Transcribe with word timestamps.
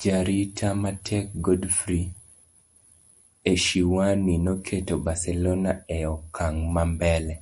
jaarita 0.00 0.68
matek 0.82 1.26
Godfrey 1.44 2.04
Eshiwani 3.52 4.34
noketo 4.44 4.94
Barcelona 5.06 5.70
e 5.96 5.98
okang' 6.16 6.62
ma 6.74 6.82
mbele 6.92 7.34